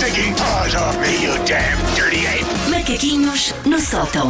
[0.00, 2.44] stinking paws off me, you damn dirty ape!
[2.70, 4.28] Macaquinhos no sótão.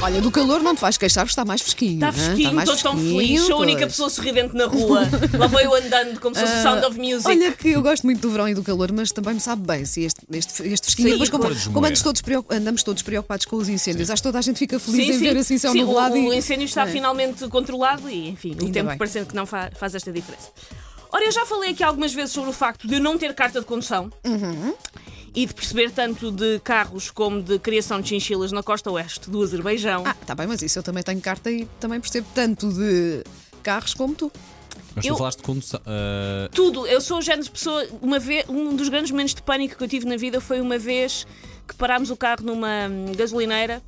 [0.00, 1.94] Olha, do calor não te vais queixar, porque está mais fresquinho.
[1.94, 3.42] Está fresquinho, mais estou tão fresquinho, feliz.
[3.46, 5.00] Sou a única pessoa sorridente na rua.
[5.36, 7.26] Lá vou eu andando como se fosse o Sound of Music.
[7.28, 9.84] Olha que eu gosto muito do verão e do calor, mas também me sabe bem
[9.84, 11.08] se este, este, este fresquinho.
[11.08, 11.42] Sim, Depois, como,
[11.72, 14.58] como andamos, todos preocup- andamos todos preocupados com os incêndios, acho que toda a gente
[14.58, 15.24] fica feliz Sim, em sim.
[15.24, 16.36] ver assim céu Sim, nublado o, o e.
[16.38, 16.86] incêndio está É.
[16.86, 18.98] finalmente controlado e, enfim, o Ainda tempo bem.
[18.98, 20.48] parecendo que não fa- faz esta diferença.
[21.10, 23.60] Ora, eu já falei aqui algumas vezes sobre o facto de eu não ter carta
[23.60, 24.74] de condução Uhum.
[25.34, 29.42] E de perceber tanto de carros como de criação de chinchilas na costa oeste do
[29.42, 30.04] Azerbaijão.
[30.06, 33.22] Ah, tá bem, mas isso eu também tenho carta e também percebo tanto de
[33.62, 34.32] carros como tu.
[34.94, 35.80] Mas Eu- tu falaste de condução.
[35.86, 37.86] ah, Tudo, eu sou o género de pessoa.
[38.02, 40.78] Uma vez, um dos grandes momentos de pânico que eu tive na vida foi uma
[40.78, 41.26] vez
[41.66, 43.82] que parámos o carro numa hum, gasolineira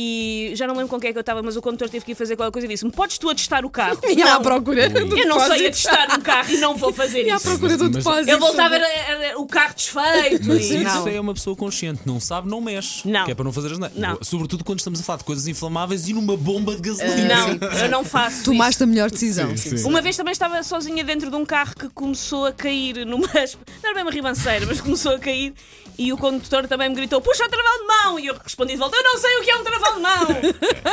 [0.00, 2.12] e já não lembro com quem é que eu estava, mas o condutor teve que
[2.12, 3.98] ir fazer qualquer coisa e disse-me: Podes tu atestar o carro?
[4.08, 7.24] E à Não, procura do Eu não sei atestar um carro e não vou fazer
[7.26, 7.48] E à isso.
[7.48, 8.30] procura do Mas- depósito.
[8.30, 10.46] Eu voltava a ver a- a- o carro desfeito.
[10.46, 11.08] mas e- isso não.
[11.08, 13.08] é uma pessoa consciente, não sabe, não mexe.
[13.08, 13.24] Não.
[13.24, 14.18] Que é para não fazer as Não.
[14.22, 17.34] Sobretudo quando estamos a falar de coisas inflamáveis e numa bomba de gasolina.
[17.34, 17.48] Não,
[17.82, 18.44] eu não faço.
[18.44, 19.56] Tomaste a melhor decisão.
[19.56, 19.82] Sim.
[19.84, 23.26] Uma vez também estava sozinha dentro de um carro que começou a cair numa.
[23.28, 25.52] Não era bem uma ribanceira, mas começou a cair
[25.98, 28.18] e o condutor também me gritou: Puxa o travão de mão!
[28.20, 30.26] E eu respondi de volta: Eu não sei o que é um travão de mão!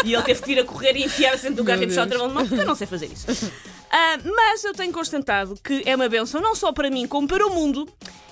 [0.03, 2.09] e ele teve que vir a correr e enfiar-se dentro do carro e puxar o
[2.09, 3.51] travão de mão, porque eu não sei fazer isso.
[3.91, 7.45] Ah, mas eu tenho constatado que é uma benção, não só para mim, como para
[7.45, 7.87] o mundo,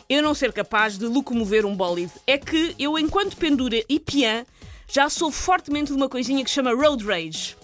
[0.09, 2.11] eu não ser capaz de locomover um bólide.
[2.28, 4.45] É que eu, enquanto pendura e piã,
[4.88, 7.55] já sou fortemente de uma coisinha que se chama road rage.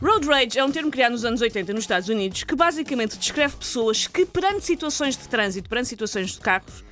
[0.00, 3.56] Road rage é um termo criado nos anos 80 nos Estados Unidos que basicamente descreve
[3.56, 6.84] pessoas que, perante situações de trânsito, perante situações de carros,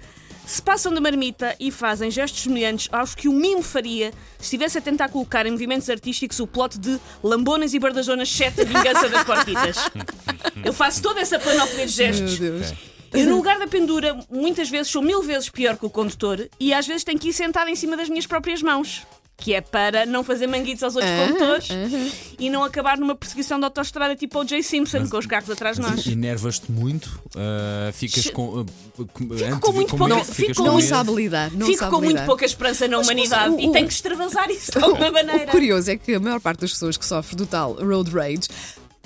[0.47, 4.79] se passam da marmita e fazem gestos semelhantes aos que o mimo faria se estivesse
[4.79, 9.09] a tentar colocar em movimentos artísticos o plot de Lambonas e Bardajonas 7 A Vingança
[9.09, 9.77] das Porquitas.
[10.65, 12.39] Eu faço toda essa panóplia de Meu gestos.
[12.39, 12.73] Deus.
[13.13, 16.73] Eu, no lugar da pendura, muitas vezes sou mil vezes pior que o condutor e
[16.73, 19.07] às vezes tenho que ir sentada em cima das minhas próprias mãos.
[19.39, 21.69] Que é para não fazer manguitos aos outros Ah, condutores
[22.39, 25.77] e não acabar numa perseguição de autoestrada tipo o Jay Simpson com os carros atrás
[25.77, 26.07] de nós.
[26.07, 28.65] Enervas-te muito, ah, ficas com.
[29.13, 31.51] com- antes de com muito como pouca- que fico ficas com com Não.
[31.55, 34.51] Não Fico com muito pouca esperança na Mas, humanidade mas o- e tenho que extravasar
[34.51, 35.45] isso de alguma maneira.
[35.45, 38.49] O curioso é que a maior parte das pessoas que sofrem do tal road rage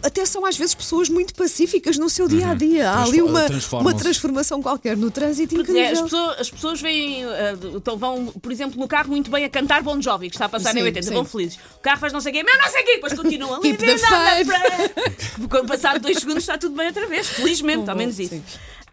[0.03, 2.91] até são às vezes pessoas muito pacíficas no seu dia a dia.
[2.91, 3.47] Há ali uma,
[3.81, 6.05] uma transformação qualquer no trânsito Porque, é, incrível.
[6.05, 9.49] as, pessoas, as pessoas veem, eh, então vão, por exemplo, no carro muito bem a
[9.49, 11.15] cantar Bon Jovi, que está a passar em Sim, 80, sim.
[11.15, 11.59] vão felizes.
[11.77, 13.61] O carro faz não sei o quê, mas não sei o quê, depois continuam.
[13.61, 15.49] Keep the faith.
[15.49, 18.43] Quando passado dois segundos está tudo bem outra vez, felizmente, Bom, ao menos bom, isso.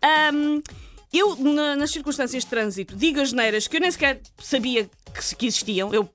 [0.02, 0.62] Ahm,
[1.14, 5.24] eu, na- nas circunstâncias de trânsito, digo as neiras que eu nem sequer sabia que,
[5.24, 5.94] se- que existiam.
[5.94, 6.10] Eu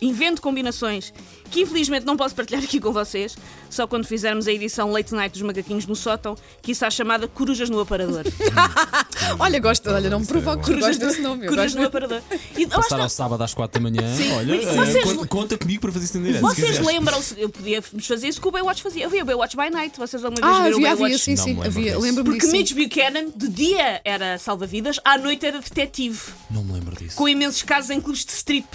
[0.00, 1.12] invento combinações
[1.50, 3.36] que infelizmente não posso partilhar aqui com vocês,
[3.70, 7.28] só quando fizermos a edição Late Night dos Macaquinhos no Sótão, que isso está chamada
[7.28, 8.24] Corujas no Aparador.
[9.38, 11.46] Olha, gosto, olha, não me eu gosto desse nome.
[11.46, 12.20] Corujas no Aparador.
[12.56, 14.02] E, Passar ao sábado às 4 da manhã,
[14.36, 16.42] olha, Mas ah, vocês- conta, conta comigo para fazer isso em direto.
[16.42, 19.04] Vocês lembram-se, eu podia fazer isso que o Baywatch fazia.
[19.04, 21.04] Eu via o Baywatch by Night, vocês alguma vez Ah, viram o havia, Baywatch?
[21.14, 21.66] havia, sim, Não sim.
[21.66, 22.50] Havia, lembro-me Porque disso.
[22.50, 22.58] sim.
[22.58, 26.20] Mitch Buchanan, de dia era salva-vidas, à noite era detetive,
[26.50, 27.16] Não me lembro disso.
[27.16, 28.66] com imensos casos em clubes de strip.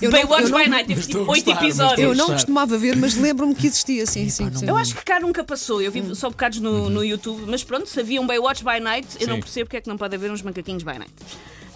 [0.00, 2.00] Eu não- Baywatch by Night teve tipo a 8 gostar, mas episódios.
[2.00, 4.50] Eu não costumava ver, mas lembro-me que existia, sim, sim.
[4.54, 4.66] sim.
[4.68, 6.88] Eu acho que cá nunca passou, eu vi só bocados no, Uhum.
[6.90, 9.80] no YouTube, mas pronto, se havia um Baywatch by Night, eu não percebo porque é
[9.80, 11.12] que não pode haver uns macaquinhos by Night.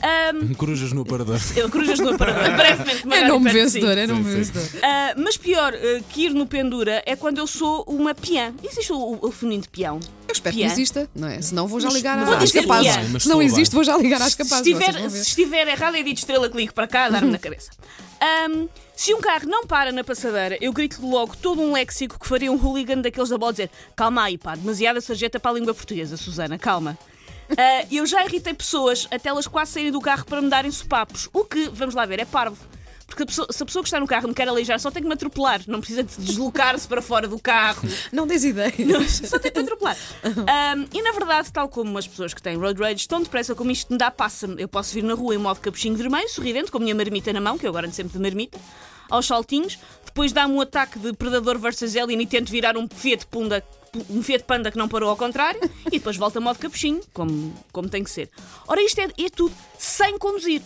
[0.03, 1.39] Ahm, Corujas no aparador.
[1.57, 3.55] eu, corujas no aparador, brevemente, É de si.
[3.81, 4.53] vencedor, é nome Sim, sim.
[4.53, 4.81] vencedor.
[4.83, 8.53] Ah, mas pior ah, que ir no pendura é quando eu sou uma peã.
[8.63, 10.01] Existe o, o, feminino de peão?
[10.29, 10.67] Eu espero Piã.
[10.67, 11.41] que exista, não é?
[11.41, 13.23] Senão vou já ligar mas às capazes.
[13.23, 14.67] Se não existe, vou já ligar às Se capazes.
[14.67, 17.71] vocês estiver, se estiver errado, é dito estrela clique para cá, dar-me na cabeça.
[18.25, 22.27] Ahm, se um carro não para na passadeira, eu grito logo todo um léxico que
[22.27, 25.75] faria um hooligan daqueles da bola dizer calma aí, pá, demasiada sarjeta para a língua
[25.75, 26.97] portuguesa, Susana, calma.
[27.51, 31.29] Ah, eu já irritei pessoas até elas quase saírem do carro para me darem sopapos,
[31.35, 32.57] o que, vamos lá ver, é parvo.
[33.15, 35.01] Porque a pessoa- se a pessoa que está no carro me quer aleijar, só tem
[35.01, 37.87] que me atropelar, não precisa de deslocar-se para fora do carro.
[38.13, 38.73] Não tens ideia.
[39.09, 39.97] Só tenta atropelar.
[40.25, 43.71] Um, e na verdade, tal como as pessoas que têm road rage estão depressa como
[43.71, 44.61] isto me dá, passa-me.
[44.61, 47.41] Eu posso vir na rua em modo capuchinho vermelho, sorridente, com a minha marmita na
[47.41, 48.59] mão, que eu agora ando sempre de marmita,
[49.09, 53.27] aos saltinhos, depois dá-me um ataque de predador versus alien e tento virar um Fiat
[53.27, 53.63] Panda.
[54.11, 57.55] Um Fiat Panda que não parou ao contrário e depois volta a modo capuchinho, como,
[57.71, 58.29] como tem que ser.
[58.67, 60.61] Ora, isto é, é tudo sem conduzir.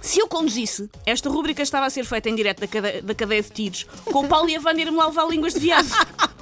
[0.00, 3.42] Se eu conduzisse, esta rúbrica estava a ser feita em direto da cadeia, da cadeia
[3.42, 5.90] de tiros, com o Paulo e a Wanda ir-me lá levar línguas de viagem.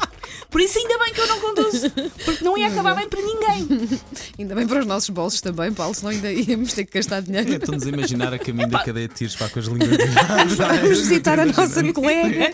[0.50, 1.90] Por isso, ainda bem que eu não conduzo.
[2.24, 4.00] Porque não ia acabar bem para ninguém.
[4.38, 7.52] Ainda bem para os nossos bolsos também, Paulo, senão ainda íamos ter que gastar dinheiro.
[7.54, 9.88] Estamos a imaginar a caminho da cadeia de tiros para com as línguas.
[10.56, 12.52] Vamos visitar a nossa colega.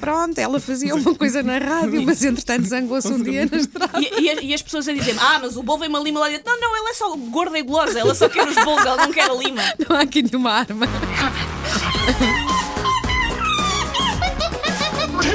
[0.00, 4.00] Pronto, ela fazia uma coisa na rádio, mas entretanto zangou-se um dia na estrada.
[4.00, 6.28] E, e- e as pessoas a dizer Ah, mas o bolo vem uma lima lá
[6.28, 6.44] dentro.
[6.46, 7.98] Não, não, ela é só gorda e gulosa.
[7.98, 9.62] Ela só quer os bolos, ela não quer a lima.
[9.88, 10.86] Não há aqui nenhuma arma.